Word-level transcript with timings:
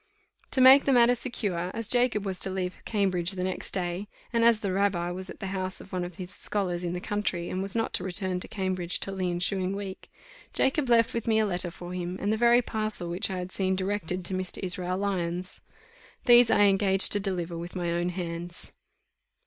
To 0.49 0.61
make 0.61 0.85
the 0.85 0.93
matter 0.93 1.13
secure, 1.13 1.69
as 1.75 1.87
Jacob 1.87 2.25
was 2.25 2.39
to 2.39 2.49
leave 2.49 2.77
Cambridge 2.85 3.33
the 3.33 3.43
next 3.43 3.69
day, 3.69 4.07
and 4.33 4.43
as 4.43 4.61
the 4.61 4.73
rabbi 4.73 5.11
was 5.11 5.29
at 5.29 5.39
the 5.39 5.45
house 5.53 5.79
of 5.79 5.93
one 5.93 6.03
of 6.03 6.15
his 6.15 6.31
scholars 6.31 6.83
in 6.83 6.93
the 6.93 6.99
country, 6.99 7.49
and 7.51 7.61
was 7.61 7.75
not 7.75 7.93
to 7.93 8.03
return 8.03 8.39
to 8.39 8.47
Cambridge 8.47 8.99
till 8.99 9.15
the 9.15 9.29
ensuing 9.29 9.75
week, 9.75 10.09
Jacob 10.53 10.89
left 10.89 11.13
with 11.13 11.27
me 11.27 11.37
a 11.37 11.45
letter 11.45 11.69
for 11.69 11.93
him, 11.93 12.17
and 12.19 12.33
the 12.33 12.35
very 12.35 12.63
parcel 12.63 13.09
which 13.11 13.29
I 13.29 13.37
had 13.37 13.51
seen 13.51 13.75
directed 13.75 14.25
to 14.25 14.33
Mr. 14.33 14.57
Israel 14.63 14.97
Lyons: 14.97 15.61
these 16.25 16.49
I 16.49 16.61
engaged 16.61 17.11
to 17.11 17.19
deliver 17.19 17.55
with 17.55 17.75
my 17.75 17.91
own 17.91 18.09
hands. 18.09 18.73